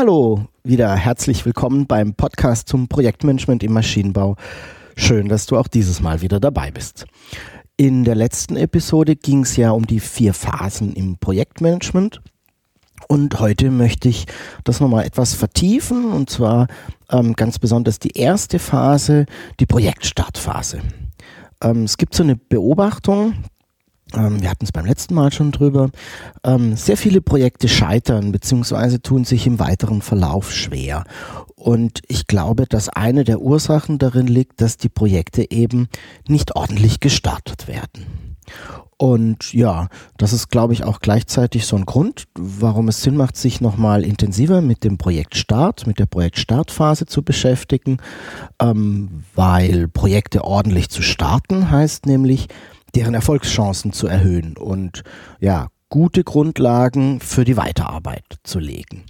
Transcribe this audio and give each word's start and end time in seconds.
Hallo, 0.00 0.46
wieder 0.64 0.96
herzlich 0.96 1.44
willkommen 1.44 1.86
beim 1.86 2.14
Podcast 2.14 2.70
zum 2.70 2.88
Projektmanagement 2.88 3.62
im 3.62 3.74
Maschinenbau. 3.74 4.36
Schön, 4.96 5.28
dass 5.28 5.44
du 5.44 5.58
auch 5.58 5.68
dieses 5.68 6.00
Mal 6.00 6.22
wieder 6.22 6.40
dabei 6.40 6.70
bist. 6.70 7.04
In 7.76 8.04
der 8.04 8.14
letzten 8.14 8.56
Episode 8.56 9.14
ging 9.14 9.42
es 9.42 9.58
ja 9.58 9.72
um 9.72 9.86
die 9.86 10.00
vier 10.00 10.32
Phasen 10.32 10.94
im 10.94 11.18
Projektmanagement. 11.18 12.22
Und 13.08 13.40
heute 13.40 13.70
möchte 13.70 14.08
ich 14.08 14.24
das 14.64 14.80
nochmal 14.80 15.04
etwas 15.04 15.34
vertiefen 15.34 16.06
und 16.06 16.30
zwar 16.30 16.68
ähm, 17.10 17.34
ganz 17.34 17.58
besonders 17.58 17.98
die 17.98 18.16
erste 18.16 18.58
Phase, 18.58 19.26
die 19.60 19.66
Projektstartphase. 19.66 20.80
Ähm, 21.62 21.84
es 21.84 21.98
gibt 21.98 22.14
so 22.14 22.22
eine 22.22 22.36
Beobachtung, 22.36 23.34
ähm, 24.14 24.42
wir 24.42 24.50
hatten 24.50 24.64
es 24.64 24.72
beim 24.72 24.86
letzten 24.86 25.14
Mal 25.14 25.32
schon 25.32 25.52
drüber. 25.52 25.90
Ähm, 26.44 26.76
sehr 26.76 26.96
viele 26.96 27.20
Projekte 27.20 27.68
scheitern 27.68 28.32
beziehungsweise 28.32 29.00
tun 29.02 29.24
sich 29.24 29.46
im 29.46 29.58
weiteren 29.58 30.02
Verlauf 30.02 30.52
schwer. 30.52 31.04
Und 31.54 32.00
ich 32.08 32.26
glaube, 32.26 32.66
dass 32.66 32.88
eine 32.88 33.24
der 33.24 33.40
Ursachen 33.40 33.98
darin 33.98 34.26
liegt, 34.26 34.60
dass 34.60 34.76
die 34.76 34.88
Projekte 34.88 35.50
eben 35.50 35.88
nicht 36.26 36.56
ordentlich 36.56 37.00
gestartet 37.00 37.68
werden. 37.68 38.06
Und 38.96 39.54
ja, 39.54 39.88
das 40.18 40.34
ist, 40.34 40.50
glaube 40.50 40.74
ich, 40.74 40.84
auch 40.84 41.00
gleichzeitig 41.00 41.64
so 41.64 41.74
ein 41.74 41.86
Grund, 41.86 42.24
warum 42.34 42.88
es 42.88 43.02
Sinn 43.02 43.16
macht, 43.16 43.38
sich 43.38 43.62
nochmal 43.62 44.04
intensiver 44.04 44.60
mit 44.60 44.84
dem 44.84 44.98
Projektstart, 44.98 45.86
mit 45.86 45.98
der 45.98 46.04
Projektstartphase 46.04 47.06
zu 47.06 47.22
beschäftigen, 47.22 47.96
ähm, 48.60 49.24
weil 49.34 49.88
Projekte 49.88 50.44
ordentlich 50.44 50.90
zu 50.90 51.00
starten 51.00 51.70
heißt 51.70 52.04
nämlich, 52.04 52.48
deren 52.94 53.14
Erfolgschancen 53.14 53.92
zu 53.92 54.06
erhöhen 54.06 54.56
und 54.56 55.02
ja, 55.40 55.68
gute 55.88 56.24
Grundlagen 56.24 57.20
für 57.20 57.44
die 57.44 57.56
Weiterarbeit 57.56 58.24
zu 58.44 58.58
legen. 58.58 59.04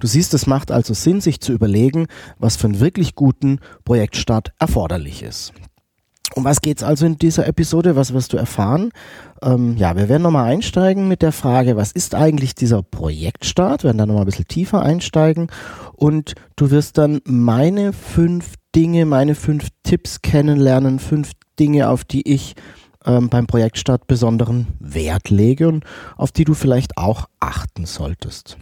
Du 0.00 0.06
siehst, 0.06 0.34
es 0.34 0.46
macht 0.46 0.70
also 0.70 0.92
Sinn, 0.92 1.20
sich 1.20 1.40
zu 1.40 1.52
überlegen, 1.52 2.06
was 2.38 2.56
für 2.56 2.66
einen 2.66 2.80
wirklich 2.80 3.14
guten 3.14 3.60
Projektstart 3.84 4.52
erforderlich 4.58 5.22
ist. 5.22 5.52
Um 6.34 6.44
was 6.44 6.60
geht's 6.60 6.82
also 6.82 7.06
in 7.06 7.16
dieser 7.16 7.46
Episode? 7.46 7.96
Was 7.96 8.12
wirst 8.12 8.32
du 8.32 8.36
erfahren? 8.36 8.90
Ähm, 9.42 9.76
ja, 9.76 9.96
wir 9.96 10.08
werden 10.08 10.22
nochmal 10.22 10.50
einsteigen 10.50 11.08
mit 11.08 11.22
der 11.22 11.32
Frage, 11.32 11.76
was 11.76 11.92
ist 11.92 12.14
eigentlich 12.14 12.54
dieser 12.54 12.82
Projektstart? 12.82 13.84
Wir 13.84 13.88
werden 13.88 13.98
da 13.98 14.06
nochmal 14.06 14.24
ein 14.24 14.26
bisschen 14.26 14.48
tiefer 14.48 14.82
einsteigen 14.82 15.48
und 15.94 16.34
du 16.56 16.70
wirst 16.70 16.98
dann 16.98 17.20
meine 17.24 17.92
fünf 17.92 18.54
Dinge, 18.74 19.06
meine 19.06 19.34
fünf 19.34 19.68
Tipps 19.82 20.20
kennenlernen, 20.20 20.98
fünf 20.98 21.30
Dinge, 21.58 21.88
auf 21.88 22.04
die 22.04 22.28
ich 22.30 22.54
ähm, 23.06 23.28
beim 23.28 23.46
Projektstart 23.46 24.06
besonderen 24.06 24.66
Wert 24.80 25.30
lege 25.30 25.68
und 25.68 25.84
auf 26.16 26.32
die 26.32 26.44
du 26.44 26.54
vielleicht 26.54 26.98
auch 26.98 27.26
achten 27.40 27.86
solltest. 27.86 28.56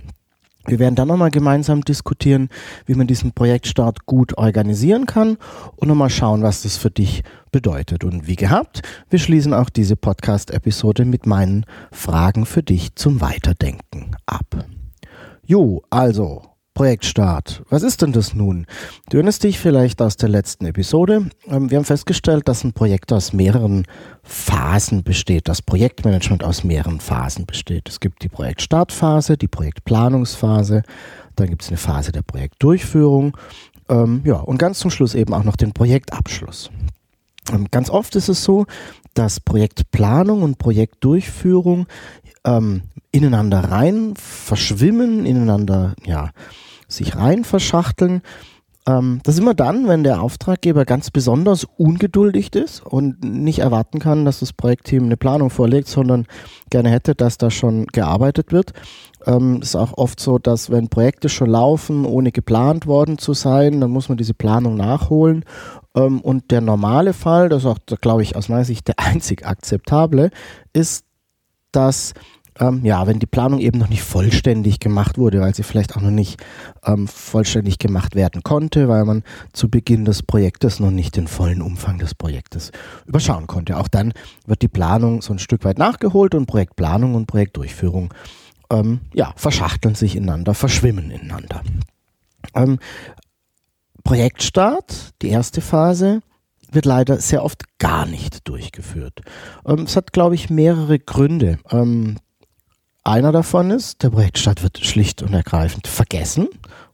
Wir 0.67 0.79
werden 0.79 0.95
dann 0.95 1.09
nochmal 1.09 1.31
gemeinsam 1.31 1.83
diskutieren, 1.83 2.49
wie 2.87 2.95
man 2.95 3.07
diesen 3.07 3.33
Projektstart 3.33 4.07
gut 4.07 4.39
organisieren 4.39 5.05
kann 5.05 5.37
und 5.77 5.89
nochmal 5.89 6.09
schauen, 6.09 6.43
was 6.43 6.63
das 6.63 6.79
für 6.79 6.91
dich 6.91 7.23
bedeutet. 7.53 8.03
Und 8.03 8.27
wie 8.27 8.37
gehabt, 8.37 8.81
wir 9.11 9.19
schließen 9.19 9.53
auch 9.53 9.69
diese 9.69 9.97
Podcast-Episode 9.97 11.05
mit 11.05 11.27
meinen 11.27 11.67
Fragen 11.93 12.47
für 12.47 12.63
dich 12.63 12.95
zum 12.95 13.21
Weiterdenken 13.21 14.17
ab. 14.25 14.65
Jo, 15.45 15.83
also 15.91 16.54
Projektstart. 16.75 17.63
Was 17.71 17.83
ist 17.83 18.03
denn 18.03 18.13
das 18.13 18.35
nun? 18.35 18.67
Du 19.09 19.17
erinnerst 19.17 19.45
dich 19.45 19.59
vielleicht 19.59 20.03
aus 20.03 20.17
der 20.17 20.29
letzten 20.29 20.67
Episode. 20.67 21.31
Ähm, 21.47 21.71
wir 21.71 21.79
haben 21.79 21.85
festgestellt, 21.85 22.49
dass 22.49 22.65
ein 22.65 22.73
Projekt 22.73 23.13
aus 23.13 23.33
mehreren 23.33 23.87
Phasen 24.23 25.05
besteht, 25.05 25.49
das 25.49 25.63
Projektmanagement 25.63 26.43
aus 26.43 26.65
mehreren 26.65 27.01
Phasen 27.01 27.47
besteht. 27.47 27.89
Es 27.89 28.01
gibt 28.01 28.23
die 28.23 28.29
Projektstartphase, 28.29 29.37
die 29.37 29.49
Projektplanungsphase, 29.49 30.83
dann 31.37 31.49
gibt 31.49 31.63
es 31.63 31.69
eine 31.69 31.77
Phase 31.77 32.13
der 32.13 32.23
Projektdurchführung, 32.23 33.37
ähm, 33.89 34.23
ja, 34.25 34.37
und 34.37 34.59
ganz 34.59 34.79
zum 34.79 34.91
Schluss 34.91 35.15
eben 35.15 35.33
auch 35.35 35.45
noch 35.45 35.57
den 35.57 35.73
Projektabschluss. 35.73 36.71
Ähm, 37.53 37.69
ganz 37.71 37.91
oft 37.91 38.17
ist 38.17 38.29
es 38.29 38.43
so, 38.43 38.67
dass 39.15 39.41
Projektplanung 39.41 40.43
und 40.43 40.59
Projektdurchführung 40.59 41.87
ähm, 42.45 42.83
ineinander 43.11 43.61
rein 43.61 44.15
verschwimmen, 44.17 45.27
ineinander 45.27 45.95
ja 46.05 46.31
sich 46.89 47.17
rein 47.17 47.45
verschachteln. 47.45 48.23
Ähm, 48.87 49.21
das 49.23 49.37
ist 49.37 49.41
immer 49.41 49.55
dann, 49.55 49.89
wenn 49.89 50.05
der 50.05 50.21
Auftraggeber 50.21 50.85
ganz 50.85 51.11
besonders 51.11 51.65
ungeduldig 51.65 52.55
ist 52.55 52.85
und 52.85 53.25
nicht 53.25 53.61
erwarten 53.61 53.99
kann, 53.99 54.25
dass 54.25 54.41
das 54.41 54.53
Projektteam 54.53 55.05
eine 55.05 55.17
Planung 55.17 55.51
vorlegt, 55.51 55.89
sondern 55.89 56.27
gerne 56.71 56.91
hätte, 56.91 57.15
dass 57.15 57.39
da 57.39 57.51
schon 57.51 57.87
gearbeitet 57.87 58.53
wird. 58.53 58.73
Ähm, 59.27 59.63
ist 59.63 59.75
auch 59.75 59.97
oft 59.97 60.21
so, 60.21 60.39
dass 60.39 60.71
wenn 60.71 60.89
Projekte 60.89 61.31
schon 61.31 61.49
laufen, 61.49 62.05
ohne 62.05 62.31
geplant 62.31 62.87
worden 62.87 63.17
zu 63.17 63.33
sein, 63.33 63.81
dann 63.81 63.91
muss 63.91 64.11
man 64.11 64.19
diese 64.19 64.35
Planung 64.35 64.77
nachholen. 64.77 65.45
Ähm, 65.95 66.21
und 66.21 66.51
der 66.51 66.61
normale 66.61 67.15
Fall, 67.15 67.49
das 67.49 67.63
ist 67.65 67.67
auch, 67.67 67.79
glaube 68.03 68.23
ich, 68.23 68.37
aus 68.37 68.51
meiner 68.51 68.65
Sicht 68.65 68.89
der 68.89 68.99
einzig 68.99 69.47
akzeptable, 69.47 70.31
ist, 70.75 71.07
dass 71.73 72.13
ähm, 72.61 72.85
ja, 72.85 73.07
wenn 73.07 73.19
die 73.19 73.27
Planung 73.27 73.61
eben 73.61 73.79
noch 73.79 73.89
nicht 73.89 74.03
vollständig 74.03 74.81
gemacht 74.81 75.19
wurde, 75.19 75.41
weil 75.41 75.55
sie 75.55 75.63
vielleicht 75.63 75.97
auch 75.97 76.01
noch 76.01 76.11
nicht 76.11 76.43
ähm, 76.85 77.09
vollständig 77.09 77.79
gemacht 77.79 78.15
werden 78.15 78.43
konnte, 78.43 78.89
weil 78.89 79.05
man 79.05 79.25
zu 79.53 79.69
Beginn 79.69 80.05
des 80.05 80.23
Projektes 80.23 80.81
noch 80.81 80.91
nicht 80.91 81.17
den 81.17 81.27
vollen 81.27 81.63
Umfang 81.63 81.99
des 81.99 82.15
Projektes 82.15 82.71
überschauen 83.07 83.47
konnte. 83.47 83.79
Auch 83.79 83.89
dann 83.89 84.13
wird 84.47 84.63
die 84.63 84.69
Planung 84.69 85.23
so 85.23 85.33
ein 85.33 85.39
Stück 85.39 85.65
weit 85.65 85.79
nachgeholt 85.79 86.35
und 86.35 86.47
Projektplanung 86.47 87.15
und 87.15 87.27
Projektdurchführung 87.27 88.15
ähm, 88.71 89.01
ja, 89.13 89.33
verschachteln 89.37 89.95
sich 89.95 90.17
ineinander, 90.17 90.55
verschwimmen 90.55 91.11
ineinander. 91.11 91.63
Ähm, 92.55 92.79
Projektstart, 94.05 95.15
die 95.23 95.29
erste 95.29 95.61
Phase, 95.61 96.21
wird 96.71 96.85
leider 96.85 97.19
sehr 97.21 97.45
oft 97.45 97.79
gar 97.79 98.07
nicht 98.07 98.49
durchgeführt. 98.49 99.21
Ähm, 99.67 99.81
es 99.81 99.97
hat, 99.97 100.13
glaube 100.13 100.35
ich, 100.35 100.51
mehrere 100.51 100.99
Gründe. 100.99 101.59
Einer 103.05 103.33
davon 103.33 103.71
ist, 103.71 104.03
der 104.03 104.11
Projektstart 104.11 104.63
wird 104.63 104.79
schlicht 104.79 105.23
und 105.23 105.35
ergreifend 105.35 105.87
vergessen. 105.87 106.49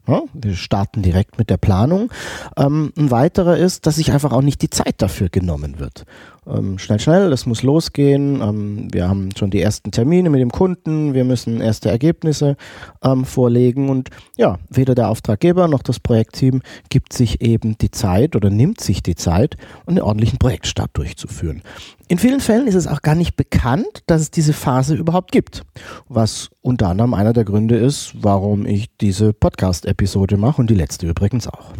Ja, 0.09 0.22
wir 0.32 0.56
starten 0.56 1.03
direkt 1.03 1.38
mit 1.38 1.50
der 1.50 1.56
Planung. 1.56 2.10
Ähm, 2.56 2.93
ein 2.98 3.12
weiterer 3.12 3.56
ist, 3.56 3.87
dass 3.87 3.94
sich 3.94 4.10
einfach 4.10 4.32
auch 4.32 4.43
nicht 4.43 4.60
die 4.60 4.70
Zeit 4.70 4.97
dafür 4.99 5.28
genommen 5.28 5.78
wird 5.78 6.04
ähm, 6.47 6.78
schnell, 6.78 7.01
schnell, 7.01 7.33
es 7.33 7.47
muss 7.47 7.62
losgehen. 7.62 8.41
Ähm, 8.41 8.89
wir 8.93 9.09
haben 9.09 9.31
schon 9.37 9.51
die 9.51 9.61
ersten 9.61 9.91
Termine 9.91 10.31
mit 10.31 10.41
dem 10.41 10.51
Kunden, 10.51 11.15
wir 11.15 11.25
müssen 11.25 11.61
erste 11.61 11.91
Ergebnisse 11.91 12.56
ähm, 13.03 13.25
vorlegen 13.25 13.89
und 13.89 14.11
ja, 14.37 14.59
weder 14.69 14.94
der 14.94 15.09
Auftraggeber 15.09 15.69
noch 15.69 15.82
das 15.82 16.00
Projektteam 16.00 16.62
gibt 16.88 17.12
sich 17.12 17.41
eben 17.41 17.76
die 17.79 17.91
Zeit 17.91 18.37
oder 18.37 18.50
nimmt 18.50 18.81
sich 18.81 19.03
die 19.03 19.14
Zeit, 19.14 19.56
einen 19.87 20.00
ordentlichen 20.00 20.38
Projektstart 20.38 20.91
durchzuführen. 20.94 21.62
In 22.09 22.19
vielen 22.19 22.41
Fällen 22.41 22.67
ist 22.67 22.75
es 22.75 22.87
auch 22.87 23.03
gar 23.03 23.14
nicht 23.14 23.37
bekannt, 23.37 24.03
dass 24.06 24.20
es 24.20 24.31
diese 24.31 24.53
Phase 24.53 24.94
überhaupt 24.94 25.31
gibt, 25.31 25.62
was 26.09 26.50
unter 26.61 26.88
anderem 26.88 27.14
einer 27.14 27.32
der 27.32 27.44
Gründe 27.44 27.76
ist, 27.76 28.14
warum 28.20 28.67
ich 28.67 28.88
diese 29.00 29.32
Podcast-Episode 29.32 30.37
mache 30.37 30.61
und 30.61 30.70
die 30.70 30.75
letzte 30.75 31.06
übrigens 31.06 31.47
auch. 31.47 31.73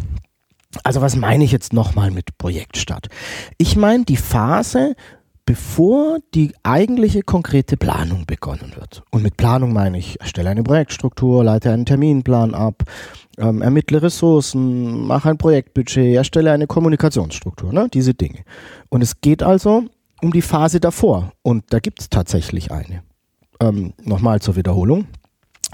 Also 0.83 1.01
was 1.01 1.15
meine 1.15 1.43
ich 1.43 1.51
jetzt 1.51 1.73
nochmal 1.73 2.11
mit 2.11 2.37
Projektstart? 2.37 3.07
Ich 3.57 3.75
meine 3.75 4.05
die 4.05 4.17
Phase, 4.17 4.95
bevor 5.45 6.19
die 6.33 6.53
eigentliche 6.63 7.23
konkrete 7.23 7.75
Planung 7.75 8.25
begonnen 8.25 8.73
wird. 8.75 9.03
Und 9.11 9.23
mit 9.23 9.37
Planung 9.37 9.73
meine 9.73 9.97
ich, 9.97 10.19
erstelle 10.21 10.49
eine 10.49 10.63
Projektstruktur, 10.63 11.43
leite 11.43 11.71
einen 11.71 11.85
Terminplan 11.85 12.53
ab, 12.53 12.83
ähm, 13.37 13.61
ermittle 13.61 14.01
Ressourcen, 14.01 15.05
mache 15.05 15.29
ein 15.29 15.37
Projektbudget, 15.37 16.15
erstelle 16.15 16.51
eine 16.51 16.67
Kommunikationsstruktur, 16.67 17.73
ne? 17.73 17.87
diese 17.91 18.13
Dinge. 18.13 18.45
Und 18.89 19.01
es 19.01 19.19
geht 19.21 19.43
also 19.43 19.85
um 20.21 20.31
die 20.31 20.41
Phase 20.41 20.79
davor. 20.79 21.33
Und 21.41 21.65
da 21.69 21.79
gibt 21.79 22.01
es 22.01 22.09
tatsächlich 22.09 22.71
eine. 22.71 23.03
Ähm, 23.59 23.93
Nochmal 24.03 24.41
zur 24.41 24.55
Wiederholung. 24.55 25.07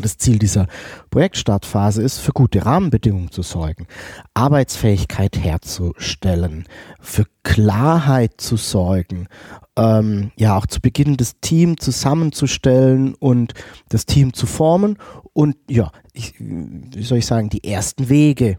Das 0.02 0.18
Ziel 0.18 0.40
dieser 0.40 0.68
Projektstartphase 1.10 2.02
ist, 2.02 2.20
für 2.20 2.32
gute 2.32 2.66
Rahmenbedingungen 2.66 3.32
zu 3.32 3.42
sorgen, 3.42 3.88
Arbeitsfähigkeit 4.34 5.38
herzustellen, 5.38 6.66
für 7.00 7.26
Klarheit 7.44 8.34
zu 8.38 8.58
sorgen, 8.58 9.28
ähm, 9.76 10.32
ja 10.36 10.58
auch 10.58 10.68
zu 10.68 10.82
Beginn 10.82 11.18
das 11.18 11.40
Team 11.42 11.80
zusammenzustellen 11.80 13.16
und 13.16 13.54
das 13.90 14.06
Team 14.06 14.34
zu 14.34 14.46
formen 14.46 14.98
und 15.34 15.56
ja, 15.70 15.92
ich, 16.14 16.34
wie 16.40 17.04
soll 17.04 17.20
ich 17.20 17.26
sagen, 17.26 17.50
die 17.50 17.64
ersten 17.64 18.10
Wege 18.10 18.58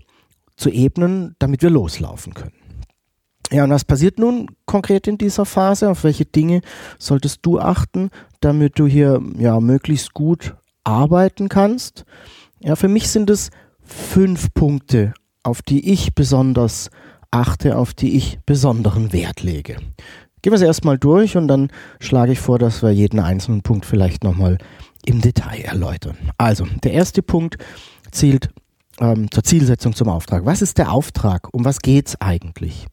zu 0.57 0.71
ebnen, 0.71 1.37
damit 1.39 1.63
wir 1.63 1.71
loslaufen 1.71 2.35
können. 2.35 2.53
Ja, 3.51 3.65
und 3.65 3.71
was 3.71 3.85
passiert 3.85 4.19
nun 4.19 4.51
konkret 4.67 5.07
in 5.07 5.17
dieser 5.17 5.47
Phase? 5.47 5.91
Auf 5.91 6.05
welche 6.05 6.27
Dinge 6.27 6.61
solltest 6.99 7.41
du 7.43 7.59
achten, 7.59 8.11
damit 8.41 8.79
du 8.79 8.87
hier 8.87 9.23
ja 9.39 9.59
möglichst 9.61 10.13
gut 10.13 10.55
arbeiten 10.85 11.49
kannst. 11.49 12.05
Ja, 12.61 12.77
für 12.77 12.89
mich 12.89 13.09
sind 13.09 13.31
es 13.31 13.51
fünf 13.83 14.53
Punkte, 14.55 15.15
auf 15.43 15.63
die 15.63 15.93
ich 15.93 16.15
besonders 16.15 16.91
achte, 17.31 17.77
auf 17.77 17.95
die 17.95 18.17
ich 18.17 18.39
besonderen 18.47 19.13
Wert 19.13 19.43
lege. 19.43 19.77
Gehen 20.43 20.53
wir 20.53 20.59
sie 20.59 20.67
erstmal 20.67 20.99
durch 20.99 21.37
und 21.37 21.49
dann 21.49 21.69
schlage 22.01 22.33
ich 22.33 22.39
vor, 22.39 22.59
dass 22.59 22.83
wir 22.83 22.91
jeden 22.91 23.19
einzelnen 23.19 23.63
Punkt 23.63 23.85
vielleicht 23.85 24.25
nochmal 24.25 24.59
im 25.05 25.21
Detail 25.21 25.61
erläutern. 25.63 26.17
Also, 26.39 26.67
der 26.85 26.93
erste 26.93 27.23
Punkt 27.23 27.59
zielt 28.11 28.51
ähm, 29.01 29.31
zur 29.31 29.43
Zielsetzung 29.43 29.95
zum 29.95 30.09
Auftrag. 30.09 30.45
Was 30.45 30.63
ist 30.63 30.79
der 30.79 30.93
Auftrag? 30.93 31.49
Um 31.53 31.65
was 31.65 31.81
geht 31.81 32.09
es 32.09 32.21
eigentlich? 32.21 32.87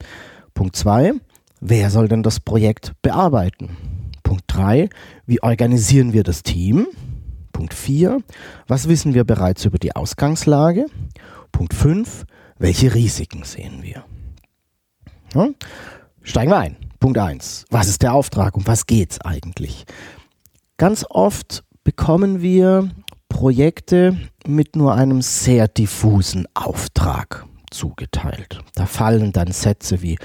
Punkt 0.54 0.76
zwei: 0.76 1.14
Wer 1.62 1.90
soll 1.90 2.08
denn 2.08 2.24
das 2.24 2.40
Projekt 2.40 2.94
bearbeiten? 3.02 3.78
Punkt 4.24 4.44
drei: 4.48 4.90
Wie 5.26 5.42
organisieren 5.44 6.14
wir 6.14 6.24
das 6.24 6.44
Team? 6.44 6.88
Punkt 7.56 7.74
4. 7.74 8.22
Was 8.68 8.90
wissen 8.90 9.14
wir 9.14 9.24
bereits 9.24 9.64
über 9.64 9.78
die 9.78 9.96
Ausgangslage? 9.96 10.88
Punkt 11.54 11.74
5. 11.74 12.26
Welche 12.60 12.94
Risiken 12.94 13.46
sehen 13.46 13.82
wir? 13.82 14.04
Ja? 15.34 15.48
Steigen 16.22 16.52
wir 16.52 16.58
ein. 16.58 16.76
Punkt 17.00 17.18
1. 17.18 17.64
Was 17.70 17.88
ist 17.88 18.02
der 18.02 18.14
Auftrag? 18.14 18.58
Um 18.58 18.68
was 18.68 18.88
geht 18.88 19.12
es 19.12 19.22
eigentlich? 19.22 19.86
Ganz 20.76 21.06
oft 21.10 21.64
bekommen 21.86 22.42
wir 22.42 22.90
Projekte 23.30 24.18
mit 24.46 24.76
nur 24.76 24.94
einem 24.94 25.22
sehr 25.22 25.70
diffusen 25.70 26.50
Auftrag 26.56 27.46
zugeteilt. 27.72 28.60
Da 28.74 28.86
fallen 28.86 29.32
dann 29.32 29.54
Sätze 29.54 30.02
wie 30.02 30.18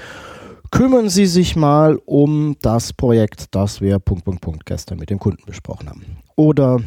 kümmern 0.69 1.07
Sie 1.07 1.27
sich 1.27 1.55
mal 1.55 1.97
um 2.05 2.57
das 2.61 2.91
Projekt, 2.91 3.55
das 3.55 3.79
wir 3.79 3.99
Punkt, 3.99 4.25
Punkt, 4.25 4.41
Punkt 4.41 4.65
gestern 4.65 4.99
mit 4.99 5.09
dem 5.09 5.19
Kunden 5.19 5.43
besprochen 5.45 5.87
haben. 5.87 6.05
Oder 6.35 6.81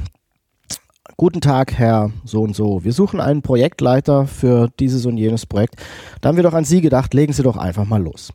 Guten 1.17 1.41
Tag, 1.41 1.75
Herr 1.75 2.11
so 2.25 2.43
und 2.43 2.57
so. 2.57 2.83
Wir 2.83 2.93
suchen 2.93 3.21
einen 3.21 3.41
Projektleiter 3.41 4.27
für 4.27 4.69
dieses 4.81 5.07
und 5.07 5.17
jenes 5.17 5.47
Projekt. 5.47 5.77
Da 6.21 6.29
haben 6.29 6.37
wir 6.37 6.43
doch 6.43 6.55
an 6.55 6.65
Sie 6.65 6.81
gedacht, 6.81 7.15
legen 7.15 7.33
Sie 7.33 7.45
doch 7.45 7.57
einfach 7.57 7.85
mal 7.85 8.03
los. 8.03 8.33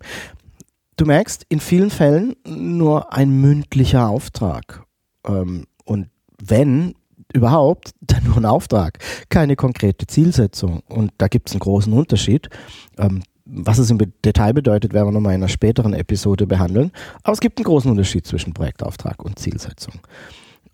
Du 0.96 1.06
merkst, 1.06 1.46
in 1.50 1.60
vielen 1.60 1.90
Fällen 1.90 2.36
nur 2.48 3.12
ein 3.12 3.42
mündlicher 3.42 4.08
Auftrag. 4.08 4.86
Ähm, 5.28 5.66
und 5.84 6.08
wenn 6.42 6.96
überhaupt, 7.34 7.92
dann 8.02 8.24
nur 8.24 8.38
ein 8.38 8.46
Auftrag, 8.46 9.00
keine 9.28 9.58
konkrete 9.58 10.08
Zielsetzung. 10.08 10.82
Und 10.88 11.12
da 11.18 11.28
gibt 11.28 11.50
es 11.50 11.56
einen 11.56 11.60
großen 11.60 11.92
Unterschied. 11.92 12.50
Ähm, 12.98 13.24
was 13.44 13.78
es 13.78 13.92
im 13.92 13.98
Detail 14.24 14.54
bedeutet, 14.54 14.94
werden 14.94 15.08
wir 15.08 15.12
nochmal 15.12 15.34
in 15.34 15.42
einer 15.42 15.50
späteren 15.50 15.94
Episode 15.94 16.48
behandeln. 16.48 16.92
Aber 17.24 17.34
es 17.34 17.42
gibt 17.42 17.58
einen 17.58 17.66
großen 17.66 17.92
Unterschied 17.92 18.26
zwischen 18.26 18.54
Projektauftrag 18.54 19.22
und 19.26 19.38
Zielsetzung. 19.38 19.96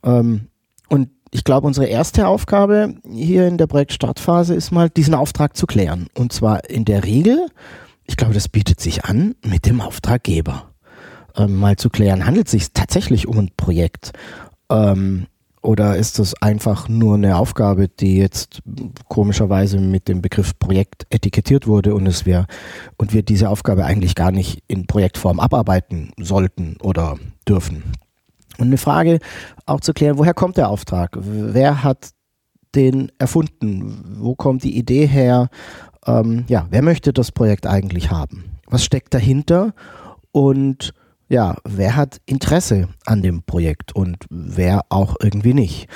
Ähm, 0.04 0.50
und 0.90 1.10
ich 1.36 1.44
glaube, 1.44 1.68
unsere 1.68 1.88
erste 1.88 2.30
Aufgabe 2.30 2.96
hier 3.12 3.46
in 3.46 3.58
der 3.58 3.68
Projektstartphase 3.68 4.56
ist 4.56 4.72
mal, 4.72 4.90
diesen 4.90 5.14
Auftrag 5.14 5.58
zu 5.58 5.68
klären. 5.68 6.08
Und 6.18 6.32
zwar 6.32 6.70
in 6.70 6.86
der 6.86 7.04
Regel, 7.04 7.48
ich 8.06 8.16
glaube, 8.16 8.34
das 8.34 8.48
bietet 8.48 8.80
sich 8.80 9.04
an, 9.04 9.36
mit 9.44 9.66
dem 9.66 9.82
Auftraggeber. 9.82 10.72
Ähm, 11.36 11.58
mal 11.58 11.76
zu 11.76 11.90
klären, 11.90 12.26
handelt 12.26 12.48
es 12.48 12.52
sich 12.52 12.72
tatsächlich 12.72 13.28
um 13.28 13.38
ein 13.38 13.52
Projekt? 13.58 14.14
Ähm, 14.72 15.28
oder 15.62 15.98
ist 15.98 16.20
das 16.20 16.42
einfach 16.42 16.88
nur 16.88 17.16
eine 17.16 17.36
Aufgabe, 17.36 17.90
die 17.90 18.16
jetzt 18.16 18.62
komischerweise 19.10 19.78
mit 19.80 20.08
dem 20.08 20.22
Begriff 20.22 20.58
Projekt 20.58 21.06
etikettiert 21.10 21.68
wurde 21.68 21.96
und 21.96 22.08
es 22.08 22.26
wir 22.26 22.46
und 22.96 23.14
wir 23.14 23.24
diese 23.24 23.50
Aufgabe 23.50 23.84
eigentlich 23.84 24.16
gar 24.16 24.32
nicht 24.32 24.64
in 24.70 24.88
Projektform 24.88 25.42
abarbeiten 25.42 26.14
sollten 26.18 26.78
oder 26.82 27.18
dürfen? 27.46 27.84
Und 28.58 28.68
eine 28.68 28.78
Frage 28.78 29.20
auch 29.66 29.82
zu 29.82 29.94
klären, 29.94 30.18
woher 30.18 30.34
kommt 30.34 30.58
der 30.58 30.70
Auftrag? 30.70 31.18
Wer 31.20 31.84
hat 31.84 32.12
den 32.76 33.12
erfunden? 33.20 34.18
Wo 34.20 34.36
kommt 34.36 34.64
die 34.64 34.78
Idee 34.78 35.06
her? 35.06 35.50
Ähm, 36.06 36.46
ja, 36.48 36.68
wer 36.70 36.82
möchte 36.82 37.14
das 37.14 37.32
Projekt 37.32 37.66
eigentlich 37.66 38.12
haben? 38.12 38.46
Was 38.68 38.84
steckt 38.84 39.14
dahinter? 39.14 39.74
Und 40.32 40.94
ja, 41.28 41.56
wer 41.64 41.96
hat 41.96 42.22
Interesse 42.26 42.90
an 43.06 43.22
dem 43.22 43.44
Projekt 43.44 43.96
und 43.96 44.26
wer 44.30 44.82
auch 44.90 45.16
irgendwie 45.22 45.54
nicht? 45.54 45.88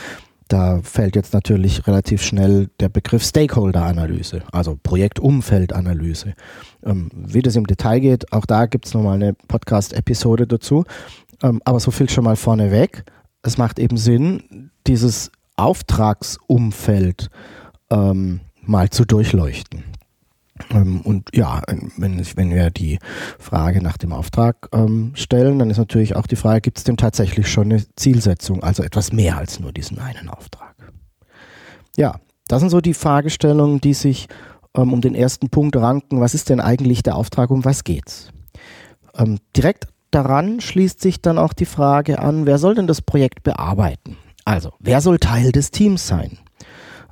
Da 0.48 0.80
fällt 0.82 1.16
jetzt 1.16 1.34
natürlich 1.34 1.86
relativ 1.86 2.24
schnell 2.24 2.70
der 2.80 2.90
Begriff 2.90 3.24
Stakeholder-Analyse, 3.24 4.42
also 4.52 4.80
Projektumfeldanalyse. 4.82 6.34
Ähm, 6.84 7.12
wie 7.14 7.44
das 7.44 7.56
im 7.56 7.68
Detail 7.68 8.00
geht, 8.00 8.34
auch 8.34 8.48
da 8.48 8.66
gibt 8.66 8.88
es 8.88 8.96
nochmal 8.96 9.16
eine 9.16 9.34
Podcast-Episode 9.34 10.48
dazu. 10.48 10.86
Ähm, 11.44 11.62
aber 11.66 11.80
so 11.80 11.92
viel 11.92 12.10
schon 12.10 12.24
mal 12.24 12.36
vorneweg. 12.36 13.04
Es 13.42 13.58
macht 13.58 13.80
eben 13.80 13.98
Sinn, 13.98 14.72
dieses 14.88 15.32
Auftragsumfeld 15.56 17.30
ähm, 17.90 18.42
mal 18.62 18.90
zu 18.90 19.06
durchleuchten. 19.06 19.84
Ähm, 20.72 21.02
und 21.02 21.30
ja, 21.34 21.62
wenn, 21.98 22.22
wenn 22.36 22.50
wir 22.50 22.70
die 22.70 23.00
Frage 23.38 23.82
nach 23.82 23.98
dem 23.98 24.12
Auftrag 24.14 24.70
ähm, 24.74 25.12
stellen, 25.16 25.60
dann 25.60 25.70
ist 25.70 25.78
natürlich 25.78 26.16
auch 26.16 26.28
die 26.28 26.36
Frage, 26.36 26.62
gibt 26.62 26.78
es 26.78 26.84
denn 26.84 26.98
tatsächlich 26.98 27.50
schon 27.50 27.72
eine 27.72 27.84
Zielsetzung, 27.96 28.64
also 28.64 28.84
etwas 28.84 29.12
mehr 29.12 29.38
als 29.38 29.60
nur 29.60 29.72
diesen 29.72 30.00
einen 30.00 30.30
Auftrag? 30.30 30.76
Ja, 31.96 32.20
das 32.48 32.62
sind 32.62 32.70
so 32.70 32.82
die 32.82 32.94
Fragestellungen, 32.94 33.82
die 33.82 33.94
sich 33.94 34.28
ähm, 34.76 34.94
um 34.94 35.02
den 35.02 35.16
ersten 35.16 35.50
Punkt 35.50 35.76
ranken. 35.76 36.22
Was 36.22 36.34
ist 36.34 36.50
denn 36.50 36.60
eigentlich 36.60 37.04
der 37.04 37.16
Auftrag, 37.16 37.50
um 37.50 37.66
was 37.66 37.84
geht's? 37.84 38.30
Ähm, 39.16 39.40
direkt 39.56 39.88
daran 40.12 40.62
schließt 40.62 41.02
sich 41.02 41.22
dann 41.22 41.38
auch 41.38 41.54
die 41.54 41.66
Frage 41.66 42.20
an, 42.20 42.46
wer 42.46 42.58
soll 42.58 42.76
denn 42.76 42.88
das 42.88 43.02
Projekt 43.02 43.44
bearbeiten? 43.44 44.18
Also, 44.46 44.74
wer 44.80 45.02
soll 45.02 45.20
Teil 45.20 45.52
des 45.52 45.72
Teams 45.72 46.08
sein? 46.08 46.40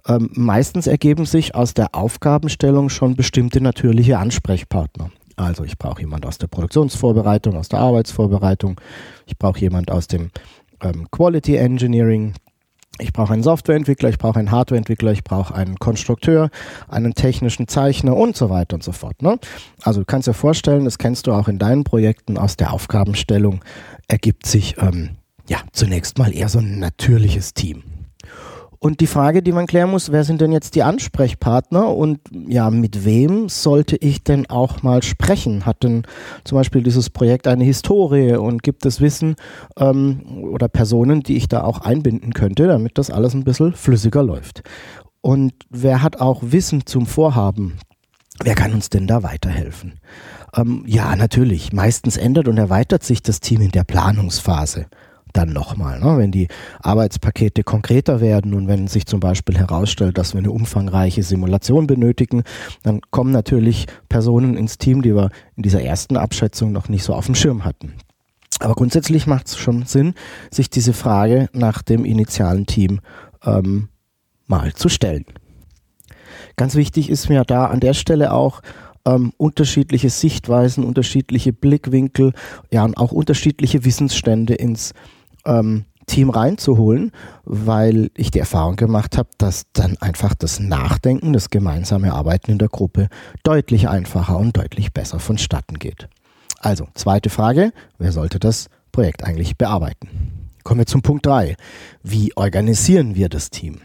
Ähm, 0.07 0.29
meistens 0.33 0.87
ergeben 0.87 1.25
sich 1.25 1.55
aus 1.55 1.73
der 1.73 1.93
Aufgabenstellung 1.93 2.89
schon 2.89 3.15
bestimmte 3.15 3.61
natürliche 3.61 4.17
Ansprechpartner. 4.17 5.11
Also 5.35 5.63
ich 5.63 5.77
brauche 5.77 6.01
jemand 6.01 6.25
aus 6.25 6.39
der 6.39 6.47
Produktionsvorbereitung, 6.47 7.55
aus 7.57 7.69
der 7.69 7.79
Arbeitsvorbereitung, 7.79 8.81
ich 9.27 9.37
brauche 9.37 9.59
jemand 9.59 9.91
aus 9.91 10.07
dem 10.07 10.31
ähm, 10.81 11.07
Quality 11.11 11.57
Engineering, 11.57 12.33
ich 12.99 13.13
brauche 13.13 13.33
einen 13.33 13.43
Softwareentwickler, 13.43 14.09
ich 14.09 14.17
brauche 14.17 14.39
einen 14.39 14.51
Hardwareentwickler, 14.51 15.11
ich 15.11 15.23
brauche 15.23 15.53
einen 15.53 15.77
Konstrukteur, 15.77 16.49
einen 16.87 17.13
technischen 17.13 17.67
Zeichner 17.67 18.15
und 18.15 18.35
so 18.35 18.49
weiter 18.49 18.75
und 18.75 18.83
so 18.83 18.91
fort. 18.91 19.21
Ne? 19.21 19.39
Also 19.83 20.01
du 20.01 20.05
kannst 20.05 20.27
dir 20.27 20.33
vorstellen, 20.33 20.85
das 20.85 20.97
kennst 20.97 21.27
du 21.27 21.33
auch 21.33 21.47
in 21.47 21.59
deinen 21.59 21.83
Projekten 21.83 22.37
aus 22.37 22.57
der 22.57 22.73
Aufgabenstellung, 22.73 23.63
ergibt 24.07 24.45
sich 24.45 24.77
ähm, 24.79 25.11
ja 25.47 25.59
zunächst 25.71 26.17
mal 26.17 26.33
eher 26.33 26.49
so 26.49 26.59
ein 26.59 26.79
natürliches 26.79 27.53
Team. 27.53 27.83
Und 28.79 28.99
die 28.99 29.07
Frage, 29.07 29.41
die 29.41 29.51
man 29.51 29.65
klären 29.65 29.89
muss, 29.89 30.11
wer 30.11 30.23
sind 30.23 30.39
denn 30.39 30.51
jetzt 30.51 30.75
die 30.75 30.83
Ansprechpartner 30.83 31.95
und 31.95 32.19
ja, 32.47 32.69
mit 32.69 33.05
wem 33.05 33.49
sollte 33.49 33.95
ich 33.95 34.23
denn 34.23 34.49
auch 34.49 34.83
mal 34.83 35.01
sprechen? 35.01 35.65
Hat 35.65 35.83
denn 35.83 36.03
zum 36.43 36.57
Beispiel 36.57 36.83
dieses 36.83 37.09
Projekt 37.09 37.47
eine 37.47 37.63
Historie 37.63 38.35
und 38.35 38.61
gibt 38.61 38.85
es 38.85 39.01
Wissen 39.01 39.35
ähm, 39.79 40.43
oder 40.51 40.67
Personen, 40.67 41.21
die 41.21 41.37
ich 41.37 41.47
da 41.47 41.63
auch 41.63 41.81
einbinden 41.81 42.33
könnte, 42.33 42.67
damit 42.67 42.97
das 42.99 43.09
alles 43.09 43.33
ein 43.33 43.43
bisschen 43.43 43.73
flüssiger 43.73 44.21
läuft? 44.21 44.61
Und 45.21 45.53
wer 45.69 46.03
hat 46.03 46.21
auch 46.21 46.41
Wissen 46.43 46.85
zum 46.85 47.07
Vorhaben? 47.07 47.79
Wer 48.43 48.53
kann 48.53 48.73
uns 48.73 48.89
denn 48.89 49.07
da 49.07 49.23
weiterhelfen? 49.23 49.99
Ähm, 50.55 50.83
ja, 50.85 51.15
natürlich. 51.15 51.73
Meistens 51.73 52.17
ändert 52.17 52.47
und 52.47 52.57
erweitert 52.57 53.03
sich 53.03 53.23
das 53.23 53.39
Team 53.39 53.61
in 53.61 53.71
der 53.71 53.83
Planungsphase 53.83 54.85
dann 55.37 55.53
nochmal. 55.53 55.99
Ne? 55.99 56.17
Wenn 56.17 56.31
die 56.31 56.47
Arbeitspakete 56.81 57.63
konkreter 57.63 58.21
werden 58.21 58.53
und 58.53 58.67
wenn 58.67 58.87
sich 58.87 59.05
zum 59.05 59.19
Beispiel 59.19 59.57
herausstellt, 59.57 60.17
dass 60.17 60.33
wir 60.33 60.39
eine 60.39 60.51
umfangreiche 60.51 61.23
Simulation 61.23 61.87
benötigen, 61.87 62.43
dann 62.83 63.01
kommen 63.11 63.31
natürlich 63.31 63.85
Personen 64.09 64.57
ins 64.57 64.77
Team, 64.77 65.01
die 65.01 65.15
wir 65.15 65.29
in 65.55 65.63
dieser 65.63 65.81
ersten 65.81 66.17
Abschätzung 66.17 66.71
noch 66.71 66.89
nicht 66.89 67.03
so 67.03 67.13
auf 67.13 67.27
dem 67.27 67.35
Schirm 67.35 67.63
hatten. 67.63 67.93
Aber 68.59 68.73
grundsätzlich 68.73 69.27
macht 69.27 69.47
es 69.47 69.57
schon 69.57 69.85
Sinn, 69.85 70.15
sich 70.49 70.69
diese 70.69 70.93
Frage 70.93 71.49
nach 71.53 71.83
dem 71.83 72.05
initialen 72.05 72.65
Team 72.65 73.01
ähm, 73.45 73.89
mal 74.47 74.73
zu 74.73 74.89
stellen. 74.89 75.25
Ganz 76.55 76.73
wichtig 76.73 77.09
ist 77.11 77.29
mir 77.29 77.43
da 77.43 77.65
an 77.65 77.79
der 77.79 77.93
Stelle 77.93 78.33
auch, 78.33 78.61
ähm, 79.05 79.31
unterschiedliche 79.37 80.09
Sichtweisen, 80.09 80.83
unterschiedliche 80.83 81.53
Blickwinkel, 81.53 82.33
ja, 82.71 82.83
und 82.83 82.97
auch 82.97 83.11
unterschiedliche 83.11 83.85
Wissensstände 83.85 84.55
ins 84.55 84.93
ähm, 85.47 85.85
Team 86.05 86.29
reinzuholen, 86.29 87.11
weil 87.43 88.11
ich 88.15 88.31
die 88.31 88.39
Erfahrung 88.39 88.77
gemacht 88.77 89.17
habe, 89.17 89.29
dass 89.37 89.65
dann 89.73 89.97
einfach 89.97 90.33
das 90.33 90.59
Nachdenken, 90.59 91.33
das 91.33 91.49
gemeinsame 91.49 92.13
Arbeiten 92.13 92.51
in 92.51 92.57
der 92.57 92.69
Gruppe 92.69 93.09
deutlich 93.43 93.89
einfacher 93.89 94.37
und 94.37 94.55
deutlich 94.55 94.93
besser 94.93 95.19
vonstatten 95.19 95.79
geht. 95.79 96.07
Also, 96.59 96.87
zweite 96.95 97.29
Frage, 97.29 97.71
wer 97.97 98.11
sollte 98.11 98.39
das 98.39 98.67
Projekt 98.91 99.23
eigentlich 99.23 99.57
bearbeiten? 99.57 100.09
Kommen 100.63 100.79
wir 100.79 100.85
zum 100.85 101.01
Punkt 101.01 101.25
drei: 101.25 101.55
Wie 102.03 102.35
organisieren 102.35 103.15
wir 103.15 103.29
das 103.29 103.49
Team? 103.49 103.79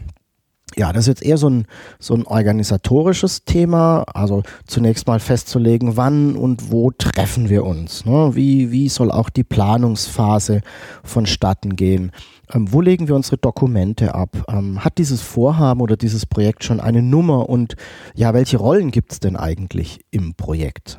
Ja, 0.77 0.93
das 0.93 1.03
ist 1.03 1.09
jetzt 1.09 1.23
eher 1.25 1.37
so 1.37 1.49
ein, 1.49 1.67
so 1.99 2.15
ein 2.15 2.27
organisatorisches 2.27 3.45
Thema. 3.45 4.05
Also 4.15 4.43
zunächst 4.67 5.07
mal 5.07 5.21
festzulegen, 5.21 5.97
wann 5.97 6.37
und 6.37 6.71
wo 6.71 6.91
treffen 6.91 7.49
wir 7.49 7.65
uns. 7.65 8.05
Ne? 8.05 8.31
Wie, 8.35 8.71
wie 8.71 8.89
soll 8.89 9.11
auch 9.11 9.31
die 9.31 9.45
Planungsphase 9.45 10.63
vonstatten 11.05 11.77
gehen? 11.77 12.13
Ähm, 12.53 12.73
wo 12.73 12.81
legen 12.81 13.09
wir 13.09 13.15
unsere 13.15 13.39
Dokumente 13.39 14.15
ab? 14.15 14.45
Ähm, 14.49 14.85
hat 14.85 14.99
dieses 14.99 15.23
Vorhaben 15.23 15.81
oder 15.81 15.97
dieses 15.97 16.27
Projekt 16.27 16.65
schon 16.65 16.81
eine 16.81 17.03
Nummer? 17.03 17.49
Und 17.49 17.77
ja, 18.15 18.35
welche 18.35 18.57
Rollen 18.57 18.91
gibt 18.91 19.13
es 19.13 19.21
denn 19.21 19.37
eigentlich 19.37 20.05
im 20.11 20.35
Projekt? 20.35 20.99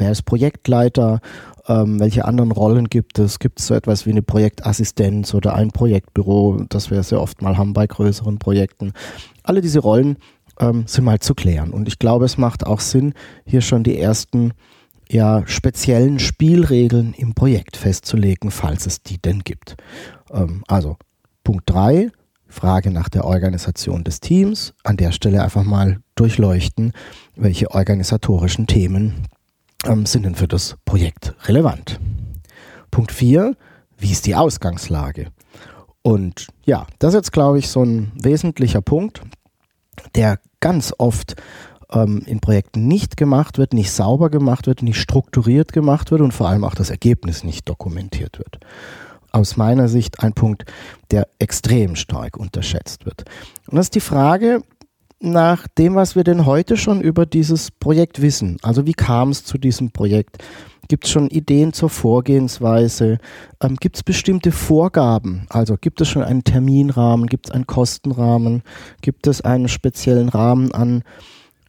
Wer 0.00 0.12
ist 0.12 0.22
Projektleiter? 0.22 1.20
Ähm, 1.68 2.00
welche 2.00 2.24
anderen 2.24 2.52
Rollen 2.52 2.88
gibt 2.88 3.18
es? 3.18 3.38
Gibt 3.38 3.60
es 3.60 3.66
so 3.66 3.74
etwas 3.74 4.06
wie 4.06 4.10
eine 4.10 4.22
Projektassistenz 4.22 5.34
oder 5.34 5.54
ein 5.54 5.72
Projektbüro, 5.72 6.64
das 6.70 6.90
wir 6.90 7.02
sehr 7.02 7.20
oft 7.20 7.42
mal 7.42 7.58
haben 7.58 7.74
bei 7.74 7.86
größeren 7.86 8.38
Projekten? 8.38 8.94
Alle 9.42 9.60
diese 9.60 9.80
Rollen 9.80 10.16
ähm, 10.58 10.84
sind 10.86 11.04
mal 11.04 11.18
zu 11.18 11.34
klären. 11.34 11.70
Und 11.70 11.86
ich 11.86 11.98
glaube, 11.98 12.24
es 12.24 12.38
macht 12.38 12.66
auch 12.66 12.80
Sinn, 12.80 13.12
hier 13.44 13.60
schon 13.60 13.82
die 13.82 13.98
ersten 13.98 14.52
ja, 15.10 15.42
speziellen 15.46 16.18
Spielregeln 16.18 17.12
im 17.12 17.34
Projekt 17.34 17.76
festzulegen, 17.76 18.50
falls 18.50 18.86
es 18.86 19.02
die 19.02 19.18
denn 19.18 19.40
gibt. 19.40 19.76
Ähm, 20.32 20.64
also 20.66 20.96
Punkt 21.44 21.68
3, 21.68 22.10
Frage 22.48 22.90
nach 22.90 23.10
der 23.10 23.26
Organisation 23.26 24.02
des 24.02 24.20
Teams. 24.20 24.72
An 24.82 24.96
der 24.96 25.12
Stelle 25.12 25.42
einfach 25.42 25.64
mal 25.64 25.98
durchleuchten, 26.14 26.92
welche 27.36 27.70
organisatorischen 27.70 28.66
Themen 28.66 29.26
ähm, 29.86 30.06
sind 30.06 30.24
denn 30.24 30.34
für 30.34 30.48
das 30.48 30.76
Projekt 30.84 31.34
relevant. 31.46 32.00
Punkt 32.90 33.12
4, 33.12 33.56
wie 33.98 34.12
ist 34.12 34.26
die 34.26 34.34
Ausgangslage? 34.34 35.28
Und 36.02 36.48
ja, 36.64 36.86
das 36.98 37.10
ist 37.10 37.18
jetzt, 37.18 37.32
glaube 37.32 37.58
ich, 37.58 37.68
so 37.68 37.82
ein 37.82 38.12
wesentlicher 38.14 38.80
Punkt, 38.80 39.22
der 40.14 40.38
ganz 40.60 40.94
oft 40.98 41.36
ähm, 41.92 42.22
in 42.26 42.40
Projekten 42.40 42.88
nicht 42.88 43.16
gemacht 43.16 43.58
wird, 43.58 43.72
nicht 43.72 43.92
sauber 43.92 44.30
gemacht 44.30 44.66
wird, 44.66 44.82
nicht 44.82 45.00
strukturiert 45.00 45.72
gemacht 45.72 46.10
wird 46.10 46.20
und 46.20 46.32
vor 46.32 46.48
allem 46.48 46.64
auch 46.64 46.74
das 46.74 46.90
Ergebnis 46.90 47.44
nicht 47.44 47.68
dokumentiert 47.68 48.38
wird. 48.38 48.60
Aus 49.32 49.56
meiner 49.56 49.88
Sicht 49.88 50.22
ein 50.22 50.32
Punkt, 50.32 50.64
der 51.10 51.28
extrem 51.38 51.94
stark 51.94 52.36
unterschätzt 52.36 53.06
wird. 53.06 53.24
Und 53.68 53.76
das 53.76 53.86
ist 53.86 53.94
die 53.94 54.00
Frage, 54.00 54.62
nach 55.20 55.66
dem, 55.68 55.94
was 55.94 56.16
wir 56.16 56.24
denn 56.24 56.46
heute 56.46 56.76
schon 56.76 57.00
über 57.00 57.26
dieses 57.26 57.70
Projekt 57.70 58.22
wissen. 58.22 58.56
Also 58.62 58.86
wie 58.86 58.94
kam 58.94 59.30
es 59.30 59.44
zu 59.44 59.58
diesem 59.58 59.90
Projekt? 59.90 60.38
Gibt 60.88 61.04
es 61.04 61.10
schon 61.12 61.28
Ideen 61.28 61.72
zur 61.72 61.90
Vorgehensweise? 61.90 63.18
Ähm, 63.62 63.76
gibt 63.76 63.96
es 63.96 64.02
bestimmte 64.02 64.50
Vorgaben? 64.50 65.46
Also 65.48 65.76
gibt 65.80 66.00
es 66.00 66.08
schon 66.08 66.24
einen 66.24 66.42
Terminrahmen? 66.42 67.26
Gibt 67.26 67.46
es 67.46 67.52
einen 67.52 67.66
Kostenrahmen? 67.66 68.62
Gibt 69.02 69.26
es 69.26 69.40
einen 69.42 69.68
speziellen 69.68 70.30
Rahmen 70.30 70.72
an 70.72 71.04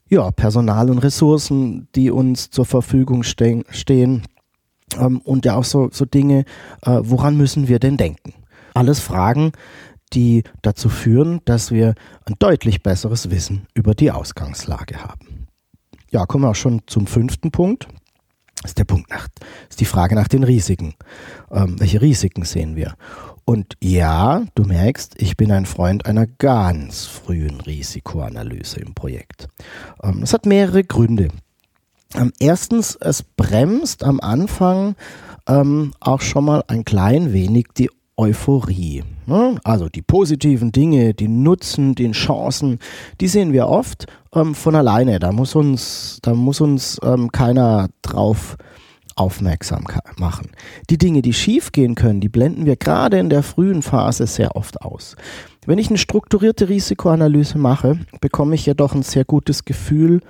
ja, 0.10 0.32
Personal 0.32 0.90
und 0.90 0.98
Ressourcen, 1.00 1.88
die 1.94 2.10
uns 2.10 2.50
zur 2.50 2.66
Verfügung 2.66 3.24
ste 3.24 3.64
stehen? 3.70 4.24
Ähm, 4.98 5.20
und 5.20 5.46
ja 5.46 5.56
auch 5.56 5.66
so, 5.66 5.90
so 5.92 6.06
Dinge, 6.06 6.46
äh, 6.82 7.00
woran 7.04 7.38
müssen 7.38 7.68
wir 7.68 7.80
denn 7.80 7.98
denken? 7.98 8.34
Alles 8.74 9.02
Fragen, 9.02 9.52
die 10.14 10.44
dazu 10.62 10.90
führen, 10.90 11.42
dass 11.46 11.72
wir 11.72 11.96
ein 12.26 12.36
deutlich 12.40 12.84
besseres 12.84 13.30
Wissen 13.30 13.68
über 13.74 13.96
die 13.96 14.12
Ausgangslage 14.12 15.04
haben. 15.04 15.48
Ja, 16.10 16.26
kommen 16.26 16.44
wir 16.44 16.50
auch 16.50 16.56
schon 16.56 16.82
zum 16.88 17.08
fünften 17.08 17.52
Punkt. 17.52 17.88
Das 18.62 18.72
ist 18.72 18.78
der 18.78 18.86
Punkt 18.86 19.10
nach, 19.10 19.28
ist 19.70 19.80
die 19.80 19.86
Frage 19.86 20.14
nach 20.14 20.28
den 20.28 20.44
Risiken. 20.44 20.94
Ähm, 21.50 21.80
welche 21.80 22.02
Risiken 22.02 22.44
sehen 22.44 22.76
wir? 22.76 22.96
Und 23.44 23.76
ja, 23.82 24.44
du 24.54 24.64
merkst, 24.64 25.16
ich 25.18 25.36
bin 25.36 25.52
ein 25.52 25.66
Freund 25.66 26.06
einer 26.06 26.28
ganz 26.28 27.06
frühen 27.06 27.60
Risikoanalyse 27.60 28.80
im 28.82 28.94
Projekt. 28.94 29.48
Ähm, 30.04 30.22
es 30.22 30.34
hat 30.34 30.46
mehrere 30.46 30.84
Gründe. 30.84 31.30
Ähm, 32.14 32.32
erstens, 32.40 32.96
es 32.96 33.24
bremst 33.24 34.04
am 34.04 34.20
Anfang 34.20 34.96
ähm, 35.48 35.94
auch 36.00 36.22
schon 36.22 36.46
mal 36.46 36.64
ein 36.68 36.86
klein 36.86 37.34
wenig 37.34 37.68
die 37.78 37.90
Euphorie. 38.22 39.04
Ne? 39.26 39.58
Also 39.64 39.90
die 39.90 40.04
positiven 40.04 40.72
Dinge, 40.72 41.16
die 41.16 41.28
Nutzen, 41.28 41.96
die 41.96 42.12
Chancen, 42.12 42.78
die 43.20 43.28
sehen 43.28 43.52
wir 43.52 43.68
oft 43.68 44.06
ähm, 44.36 44.54
von 44.54 44.76
alleine. 44.76 45.18
Da 45.18 45.32
muss 45.32 45.56
uns, 45.56 46.20
da 46.22 46.36
muss 46.36 46.62
uns 46.62 47.00
ähm, 47.04 47.32
keiner 47.32 47.90
drauf 48.04 48.58
aufmerksam 49.16 49.86
machen. 50.18 50.52
Die 50.92 51.00
Dinge, 51.00 51.24
die 51.24 51.34
schief 51.34 51.72
gehen 51.72 51.96
können, 51.96 52.22
die 52.22 52.30
blenden 52.30 52.68
wir 52.68 52.76
gerade 52.76 53.18
in 53.18 53.32
der 53.32 53.42
frühen 53.42 53.82
Phase 53.82 54.28
sehr 54.28 54.56
oft 54.56 54.82
aus. 54.84 55.16
Wenn 55.66 55.80
ich 55.80 55.90
eine 55.90 55.98
strukturierte 55.98 56.70
Risikoanalyse 56.70 57.58
mache, 57.58 58.00
bekomme 58.22 58.54
ich 58.54 58.68
jedoch 58.68 58.94
ein 58.94 59.04
sehr 59.04 59.26
gutes 59.26 59.66
Gefühl, 59.66 60.22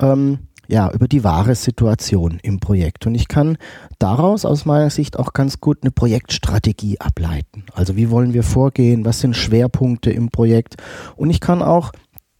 ähm, 0.00 0.38
ja, 0.68 0.90
über 0.92 1.08
die 1.08 1.24
wahre 1.24 1.54
Situation 1.54 2.38
im 2.42 2.60
Projekt. 2.60 3.06
Und 3.06 3.14
ich 3.14 3.28
kann 3.28 3.58
daraus 3.98 4.44
aus 4.44 4.64
meiner 4.64 4.90
Sicht 4.90 5.18
auch 5.18 5.32
ganz 5.32 5.60
gut 5.60 5.78
eine 5.82 5.90
Projektstrategie 5.90 7.00
ableiten. 7.00 7.64
Also 7.74 7.96
wie 7.96 8.10
wollen 8.10 8.32
wir 8.32 8.42
vorgehen? 8.42 9.04
Was 9.04 9.20
sind 9.20 9.36
Schwerpunkte 9.36 10.10
im 10.10 10.30
Projekt? 10.30 10.76
Und 11.16 11.30
ich 11.30 11.40
kann 11.40 11.62
auch 11.62 11.92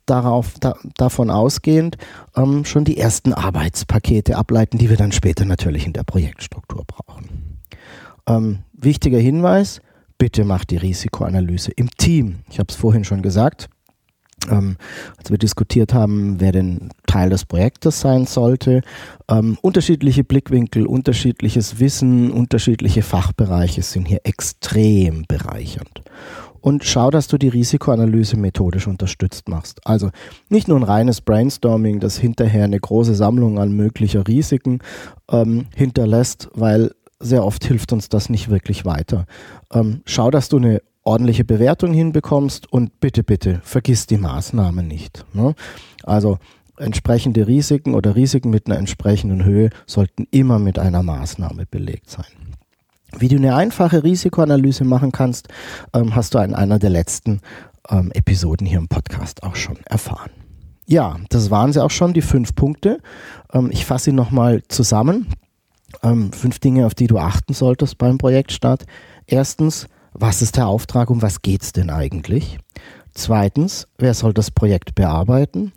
darauf, 0.06 0.54
da, 0.60 0.74
davon 0.96 1.30
ausgehend 1.30 1.96
ähm, 2.36 2.64
schon 2.64 2.84
die 2.84 2.98
ersten 2.98 3.32
Arbeitspakete 3.32 4.36
ableiten, 4.36 4.78
die 4.78 4.90
wir 4.90 4.96
dann 4.96 5.12
später 5.12 5.44
natürlich 5.44 5.86
in 5.86 5.92
der 5.92 6.04
Projektstruktur 6.04 6.84
brauchen. 6.86 7.60
Ähm, 8.26 8.60
wichtiger 8.72 9.18
Hinweis, 9.18 9.80
bitte 10.18 10.44
macht 10.44 10.70
die 10.70 10.76
Risikoanalyse 10.76 11.72
im 11.72 11.90
Team. 11.90 12.40
Ich 12.50 12.58
habe 12.58 12.68
es 12.70 12.76
vorhin 12.76 13.04
schon 13.04 13.22
gesagt 13.22 13.68
ähm, 14.50 14.76
als 15.16 15.30
wir 15.30 15.38
diskutiert 15.38 15.94
haben, 15.94 16.40
wer 16.40 16.52
denn 16.52 16.90
Teil 17.06 17.30
des 17.30 17.44
Projektes 17.44 18.00
sein 18.00 18.26
sollte. 18.26 18.82
Ähm, 19.28 19.58
unterschiedliche 19.62 20.24
Blickwinkel, 20.24 20.86
unterschiedliches 20.86 21.80
Wissen, 21.80 22.30
unterschiedliche 22.30 23.02
Fachbereiche 23.02 23.82
sind 23.82 24.06
hier 24.06 24.20
extrem 24.24 25.24
bereichernd. 25.26 26.02
Und 26.60 26.82
schau, 26.84 27.10
dass 27.10 27.28
du 27.28 27.36
die 27.36 27.48
Risikoanalyse 27.48 28.38
methodisch 28.38 28.86
unterstützt 28.86 29.50
machst. 29.50 29.86
Also 29.86 30.10
nicht 30.48 30.66
nur 30.66 30.78
ein 30.78 30.82
reines 30.82 31.20
Brainstorming, 31.20 32.00
das 32.00 32.16
hinterher 32.16 32.64
eine 32.64 32.80
große 32.80 33.14
Sammlung 33.14 33.58
an 33.58 33.72
möglicher 33.72 34.26
Risiken 34.26 34.78
ähm, 35.30 35.66
hinterlässt, 35.76 36.48
weil 36.54 36.92
sehr 37.20 37.44
oft 37.44 37.64
hilft 37.64 37.92
uns 37.92 38.08
das 38.08 38.30
nicht 38.30 38.48
wirklich 38.48 38.86
weiter. 38.86 39.26
Ähm, 39.72 40.00
schau, 40.06 40.30
dass 40.30 40.48
du 40.48 40.56
eine 40.56 40.80
ordentliche 41.04 41.44
Bewertung 41.44 41.92
hinbekommst 41.92 42.72
und 42.72 43.00
bitte, 43.00 43.22
bitte, 43.22 43.60
vergiss 43.62 44.06
die 44.06 44.16
Maßnahmen 44.16 44.86
nicht. 44.86 45.24
Ne? 45.34 45.54
Also 46.02 46.38
entsprechende 46.78 47.46
Risiken 47.46 47.94
oder 47.94 48.16
Risiken 48.16 48.50
mit 48.50 48.66
einer 48.66 48.78
entsprechenden 48.78 49.44
Höhe 49.44 49.70
sollten 49.86 50.26
immer 50.30 50.58
mit 50.58 50.78
einer 50.78 51.02
Maßnahme 51.02 51.66
belegt 51.66 52.10
sein. 52.10 52.26
Wie 53.16 53.28
du 53.28 53.36
eine 53.36 53.54
einfache 53.54 54.02
Risikoanalyse 54.02 54.84
machen 54.84 55.12
kannst, 55.12 55.48
ähm, 55.92 56.16
hast 56.16 56.34
du 56.34 56.38
in 56.38 56.54
einer 56.54 56.78
der 56.78 56.90
letzten 56.90 57.40
ähm, 57.88 58.10
Episoden 58.12 58.66
hier 58.66 58.78
im 58.78 58.88
Podcast 58.88 59.42
auch 59.42 59.54
schon 59.54 59.78
erfahren. 59.84 60.30
Ja, 60.86 61.16
das 61.28 61.50
waren 61.50 61.72
sie 61.72 61.82
auch 61.82 61.90
schon, 61.90 62.12
die 62.12 62.22
fünf 62.22 62.54
Punkte. 62.54 62.98
Ähm, 63.52 63.70
ich 63.70 63.84
fasse 63.84 64.06
sie 64.06 64.12
nochmal 64.12 64.62
zusammen. 64.68 65.28
Ähm, 66.02 66.32
fünf 66.32 66.58
Dinge, 66.58 66.86
auf 66.86 66.94
die 66.94 67.06
du 67.06 67.18
achten 67.18 67.54
solltest 67.54 67.98
beim 67.98 68.18
Projektstart. 68.18 68.84
Erstens, 69.26 69.86
was 70.14 70.42
ist 70.42 70.56
der 70.56 70.66
Auftrag, 70.68 71.10
um 71.10 71.22
was 71.22 71.42
geht 71.42 71.62
es 71.62 71.72
denn 71.72 71.90
eigentlich? 71.90 72.58
Zweitens, 73.12 73.86
wer 73.98 74.14
soll 74.14 74.32
das 74.32 74.50
Projekt 74.50 74.94
bearbeiten? 74.94 75.72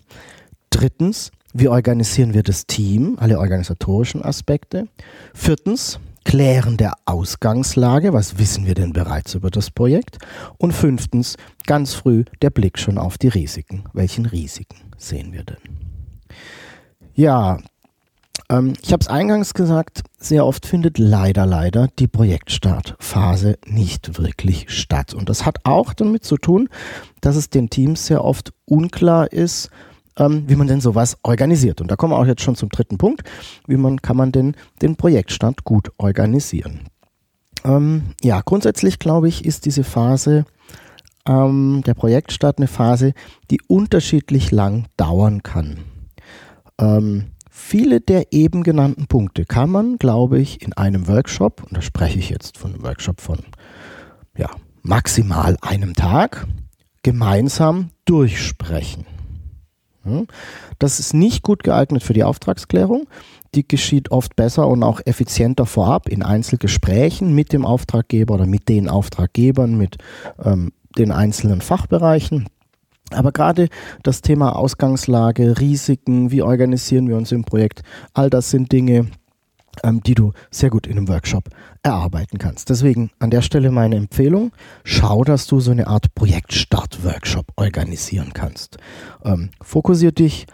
Drittens, 0.69 1.31
wie 1.53 1.67
organisieren 1.67 2.33
wir 2.33 2.43
das 2.43 2.67
Team, 2.67 3.17
alle 3.19 3.39
organisatorischen 3.39 4.23
Aspekte? 4.23 4.87
Viertens, 5.33 5.99
Klären 6.23 6.75
der 6.75 6.93
Ausgangslage, 7.05 8.11
was 8.11 8.37
wissen 8.37 8.65
wir 8.65 8.73
denn 8.73 8.91
bereits 8.91 9.33
über 9.33 9.49
das 9.49 9.71
Projekt? 9.71 10.17
Und 10.57 10.73
fünftens, 10.73 11.37
ganz 11.65 11.93
früh 11.93 12.25
der 12.41 12.49
Blick 12.49 12.77
schon 12.77 12.97
auf 12.97 13.17
die 13.17 13.29
Risiken. 13.29 13.85
Welchen 13.93 14.25
Risiken 14.25 14.91
sehen 14.97 15.31
wir 15.31 15.45
denn? 15.45 15.57
Ja, 17.13 17.59
ähm, 18.49 18.73
ich 18.81 18.93
habe 18.93 19.01
es 19.01 19.07
eingangs 19.07 19.53
gesagt, 19.53 20.03
sehr 20.19 20.45
oft 20.45 20.65
findet 20.65 20.97
leider, 20.97 21.45
leider 21.45 21.89
die 21.99 22.07
Projektstartphase 22.07 23.57
nicht 23.65 24.17
wirklich 24.17 24.69
statt. 24.69 25.13
Und 25.13 25.29
das 25.29 25.45
hat 25.45 25.59
auch 25.63 25.93
damit 25.93 26.23
zu 26.23 26.37
tun, 26.37 26.69
dass 27.21 27.35
es 27.35 27.49
den 27.49 27.69
Teams 27.69 28.05
sehr 28.05 28.23
oft 28.23 28.53
unklar 28.65 29.31
ist, 29.31 29.69
ähm, 30.17 30.45
wie 30.47 30.55
man 30.55 30.67
denn 30.67 30.81
sowas 30.81 31.17
organisiert. 31.23 31.81
Und 31.81 31.91
da 31.91 31.95
kommen 31.95 32.13
wir 32.13 32.19
auch 32.19 32.25
jetzt 32.25 32.41
schon 32.41 32.55
zum 32.55 32.69
dritten 32.69 32.97
Punkt. 32.97 33.23
Wie 33.67 33.77
man, 33.77 34.01
kann 34.01 34.17
man 34.17 34.31
denn 34.31 34.55
den 34.81 34.95
Projektstart 34.95 35.63
gut 35.63 35.91
organisieren? 35.97 36.81
Ähm, 37.63 38.13
ja, 38.23 38.41
grundsätzlich 38.41 38.99
glaube 38.99 39.27
ich, 39.27 39.45
ist 39.45 39.65
diese 39.65 39.83
Phase 39.83 40.45
ähm, 41.27 41.83
der 41.85 41.93
Projektstart 41.93 42.57
eine 42.57 42.67
Phase, 42.67 43.13
die 43.51 43.61
unterschiedlich 43.67 44.51
lang 44.51 44.85
dauern 44.95 45.43
kann. 45.43 45.79
Ähm, 46.79 47.25
viele 47.57 47.99
der 47.99 48.31
eben 48.31 48.63
genannten 48.63 49.07
Punkte 49.07 49.45
kann 49.45 49.69
man, 49.69 49.97
glaube 49.97 50.39
ich, 50.39 50.61
in 50.61 50.73
einem 50.73 51.07
Workshop, 51.07 51.63
und 51.63 51.75
da 51.75 51.81
spreche 51.81 52.19
ich 52.19 52.29
jetzt 52.29 52.57
von 52.57 52.73
einem 52.73 52.83
Workshop 52.83 53.19
von 53.19 53.39
ja, 54.37 54.49
maximal 54.83 55.57
einem 55.61 55.93
Tag, 55.93 56.47
gemeinsam 57.03 57.89
durchsprechen. 58.05 59.05
Hm? 60.03 60.27
Das 60.79 60.99
ist 60.99 61.13
nicht 61.13 61.41
gut 61.41 61.63
geeignet 61.63 62.03
für 62.03 62.13
die 62.13 62.23
Auftragsklärung. 62.23 63.07
Die 63.55 63.67
geschieht 63.67 64.11
oft 64.11 64.35
besser 64.35 64.67
und 64.67 64.83
auch 64.83 65.01
effizienter 65.05 65.65
vorab 65.65 66.09
in 66.09 66.21
Einzelgesprächen 66.21 67.33
mit 67.33 67.53
dem 67.53 67.65
Auftraggeber 67.65 68.35
oder 68.35 68.45
mit 68.45 68.69
den 68.69 68.87
Auftraggebern, 68.87 69.77
mit 69.77 69.97
ähm, 70.43 70.71
den 70.97 71.11
einzelnen 71.11 71.61
Fachbereichen. 71.61 72.47
Aber 73.11 73.31
gerade 73.31 73.69
das 74.03 74.21
Thema 74.21 74.55
Ausgangslage, 74.55 75.59
Risiken, 75.59 76.31
wie 76.31 76.41
organisieren 76.41 77.07
wir 77.07 77.15
uns 77.15 77.31
im 77.31 77.43
Projekt, 77.43 77.81
all 78.13 78.29
das 78.29 78.51
sind 78.51 78.71
Dinge, 78.71 79.07
ähm, 79.83 80.01
die 80.03 80.15
du 80.15 80.33
sehr 80.51 80.69
gut 80.69 80.87
in 80.87 80.97
einem 80.97 81.07
Workshop 81.07 81.49
erarbeiten 81.83 82.37
kannst. 82.37 82.69
Deswegen 82.69 83.11
an 83.19 83.29
der 83.29 83.41
Stelle 83.41 83.71
meine 83.71 83.95
Empfehlung, 83.95 84.51
schau, 84.83 85.23
dass 85.23 85.47
du 85.47 85.59
so 85.59 85.71
eine 85.71 85.87
Art 85.87 86.13
Projektstart-Workshop 86.15 87.45
organisieren 87.55 88.31
kannst. 88.33 88.77
Ähm, 89.23 89.51
fokussier 89.61 90.11
dich 90.11 90.47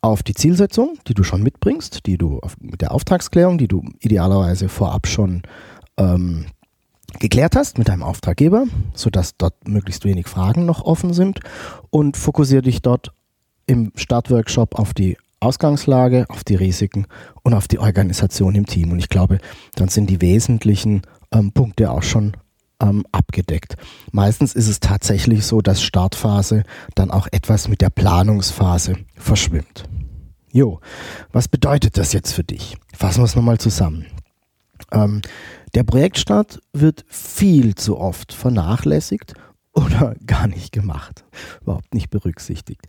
auf 0.00 0.22
die 0.22 0.34
Zielsetzung, 0.34 0.98
die 1.08 1.14
du 1.14 1.24
schon 1.24 1.42
mitbringst, 1.42 2.06
die 2.06 2.16
du 2.16 2.40
mit 2.60 2.80
der 2.80 2.92
Auftragsklärung, 2.92 3.58
die 3.58 3.68
du 3.68 3.82
idealerweise 4.00 4.68
vorab 4.68 5.08
schon 5.08 5.42
ähm, 5.98 6.46
geklärt 7.18 7.56
hast 7.56 7.78
mit 7.78 7.88
deinem 7.88 8.02
Auftraggeber, 8.02 8.64
sodass 8.94 9.36
dort 9.36 9.68
möglichst 9.68 10.04
wenig 10.04 10.28
Fragen 10.28 10.66
noch 10.66 10.82
offen 10.82 11.12
sind 11.12 11.40
und 11.90 12.16
fokussiere 12.16 12.62
dich 12.62 12.82
dort 12.82 13.12
im 13.66 13.92
Startworkshop 13.96 14.78
auf 14.78 14.94
die 14.94 15.16
Ausgangslage, 15.40 16.26
auf 16.28 16.44
die 16.44 16.54
Risiken 16.54 17.06
und 17.42 17.54
auf 17.54 17.68
die 17.68 17.78
Organisation 17.78 18.54
im 18.54 18.66
Team. 18.66 18.92
Und 18.92 18.98
ich 18.98 19.08
glaube, 19.08 19.38
dann 19.74 19.88
sind 19.88 20.08
die 20.08 20.20
wesentlichen 20.20 21.02
ähm, 21.32 21.52
Punkte 21.52 21.90
auch 21.90 22.02
schon 22.02 22.36
ähm, 22.80 23.04
abgedeckt. 23.12 23.76
Meistens 24.12 24.54
ist 24.54 24.68
es 24.68 24.80
tatsächlich 24.80 25.44
so, 25.44 25.60
dass 25.60 25.82
Startphase 25.82 26.64
dann 26.94 27.10
auch 27.10 27.28
etwas 27.30 27.68
mit 27.68 27.80
der 27.80 27.90
Planungsphase 27.90 28.96
verschwimmt. 29.16 29.84
Jo, 30.52 30.80
was 31.32 31.48
bedeutet 31.48 31.98
das 31.98 32.12
jetzt 32.12 32.32
für 32.32 32.44
dich? 32.44 32.76
Fassen 32.94 33.20
wir 33.20 33.26
es 33.26 33.36
nochmal 33.36 33.58
zusammen. 33.58 34.06
Ähm, 34.92 35.20
der 35.76 35.84
Projektstart 35.84 36.60
wird 36.72 37.04
viel 37.06 37.74
zu 37.74 37.98
oft 37.98 38.32
vernachlässigt 38.32 39.34
oder 39.74 40.14
gar 40.26 40.46
nicht 40.48 40.72
gemacht, 40.72 41.22
überhaupt 41.60 41.92
nicht 41.92 42.08
berücksichtigt. 42.08 42.80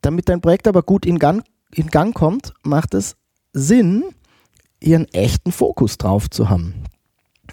Damit 0.00 0.30
dein 0.30 0.40
Projekt 0.40 0.66
aber 0.66 0.82
gut 0.82 1.04
in 1.04 1.18
Gang, 1.18 1.44
in 1.74 1.88
Gang 1.88 2.14
kommt, 2.14 2.54
macht 2.62 2.94
es 2.94 3.16
Sinn, 3.52 4.04
ihren 4.80 5.04
echten 5.12 5.52
Fokus 5.52 5.98
drauf 5.98 6.30
zu 6.30 6.48
haben. 6.48 6.74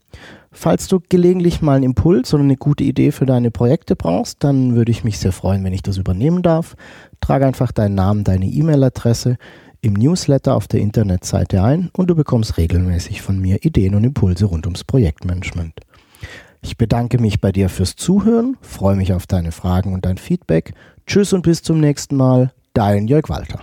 Falls 0.57 0.87
du 0.87 1.01
gelegentlich 1.09 1.63
mal 1.63 1.75
einen 1.75 1.85
Impuls 1.85 2.33
oder 2.33 2.45
eine 2.45 2.57
gute 2.57 2.85
Idee 2.85 3.11
für 3.11 3.27
deine 3.27 3.51
Projekte 3.51 3.97
brauchst, 3.97 4.45
dann 4.45 4.77
würde 4.77 4.93
ich 4.93 5.03
mich 5.03 5.19
sehr 5.19 5.33
freuen, 5.33 5.65
wenn 5.65 5.73
ich 5.73 5.83
das 5.83 5.97
übernehmen 5.97 6.43
darf. 6.43 6.77
Trage 7.21 7.45
einfach 7.45 7.73
deinen 7.73 7.97
Namen, 7.97 8.23
deine 8.23 8.47
E-Mail-Adresse 8.47 9.37
im 9.85 9.93
Newsletter 9.93 10.57
auf 10.57 10.67
der 10.67 10.81
Internetseite 10.81 11.63
ein 11.63 11.91
und 11.93 12.09
du 12.09 12.15
bekommst 12.15 12.57
regelmäßig 12.57 13.21
von 13.21 13.39
mir 13.39 13.65
Ideen 13.65 13.95
und 13.95 14.05
Impulse 14.05 14.47
rund 14.47 14.67
ums 14.67 14.83
Projektmanagement. 14.83 15.75
Ich 16.63 16.79
bedanke 16.79 17.21
mich 17.21 17.41
bei 17.43 17.53
dir 17.53 17.69
fürs 17.69 17.95
Zuhören, 17.95 18.57
freue 18.63 18.97
mich 18.97 19.13
auf 19.13 19.27
deine 19.27 19.53
Fragen 19.53 19.93
und 19.93 20.07
dein 20.07 20.17
Feedback. 20.17 20.73
Tschüss 21.07 21.35
und 21.35 21.43
bis 21.43 21.63
zum 21.63 21.79
nächsten 21.81 22.17
Mal, 22.17 22.53
dein 22.73 23.07
Jörg 23.07 23.29
Walter. 23.29 23.61